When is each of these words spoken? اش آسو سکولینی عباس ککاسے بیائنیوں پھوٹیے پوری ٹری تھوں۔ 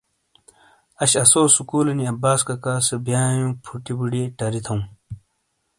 اش 1.01 1.11
آسو 1.21 1.41
سکولینی 1.55 2.05
عباس 2.13 2.39
ککاسے 2.47 2.95
بیائنیوں 3.05 3.53
پھوٹیے 3.63 3.93
پوری 3.97 4.21
ٹری 4.37 4.61
تھوں۔ 4.65 4.81